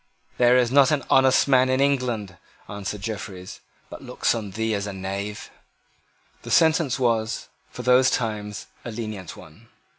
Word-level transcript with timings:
"There 0.39 0.57
is 0.57 0.71
not 0.71 0.89
an 0.89 1.03
honest 1.11 1.47
man 1.47 1.69
in 1.69 1.79
England," 1.79 2.35
answered 2.67 3.01
Jeffreys, 3.03 3.59
"but 3.87 4.01
looks 4.01 4.33
on 4.33 4.49
thee 4.49 4.73
as 4.73 4.87
a 4.87 4.93
knave." 4.93 5.51
The 6.41 6.49
sentence 6.49 6.97
was, 6.97 7.49
for 7.69 7.83
those 7.83 8.09
times, 8.09 8.65
a 8.83 8.89
lenient 8.89 9.37
one. 9.37 9.67